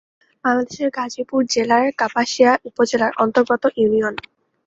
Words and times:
বাংলাদেশের 0.43 0.89
গাজীপুর 0.97 1.41
জেলার 1.53 1.85
কাপাসিয়া 1.99 2.51
উপজেলার 2.69 3.11
অন্তর্গত 3.23 3.63
ইউনিয়ন। 3.75 4.15